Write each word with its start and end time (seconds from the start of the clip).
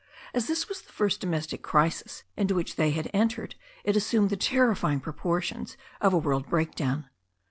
As 0.33 0.47
this 0.47 0.67
was 0.67 0.81
the 0.81 0.91
first 0.91 1.21
domestic 1.21 1.61
crisis 1.61 2.23
into 2.35 2.55
which 2.55 2.75
they 2.75 2.89
had 2.89 3.11
entered 3.13 3.53
it 3.83 3.95
assumed 3.95 4.31
the 4.31 4.35
terrifying 4.35 4.99
proportions 4.99 5.77
of 6.01 6.11
a 6.11 6.17
world 6.17 6.47
break 6.49 6.73
down. 6.73 7.07